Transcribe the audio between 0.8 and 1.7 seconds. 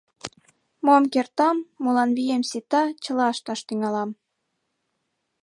Мом кертам,